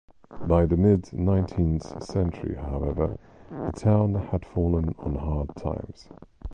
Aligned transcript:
By 0.47 0.65
the 0.65 0.77
mid-nineteenth 0.77 2.03
century, 2.03 2.55
however, 2.55 3.19
the 3.51 3.71
town 3.71 4.15
had 4.15 4.47
fallen 4.47 4.95
on 4.97 5.13
hard 5.13 5.55
times. 5.55 6.09